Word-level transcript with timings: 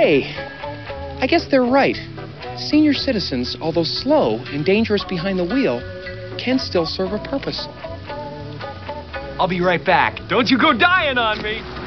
Hey, 0.00 0.32
I 1.20 1.26
guess 1.28 1.46
they're 1.50 1.62
right. 1.62 1.94
Senior 2.56 2.94
citizens, 2.94 3.54
although 3.60 3.84
slow 3.84 4.38
and 4.46 4.64
dangerous 4.64 5.04
behind 5.04 5.38
the 5.38 5.44
wheel, 5.44 5.78
can 6.42 6.58
still 6.58 6.86
serve 6.86 7.12
a 7.12 7.18
purpose. 7.18 7.66
I'll 9.38 9.46
be 9.46 9.60
right 9.60 9.84
back. 9.84 10.26
Don't 10.26 10.48
you 10.48 10.58
go 10.58 10.72
dying 10.72 11.18
on 11.18 11.42
me. 11.42 11.79